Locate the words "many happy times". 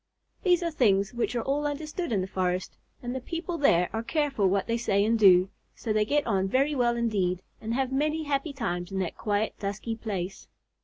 7.93-8.91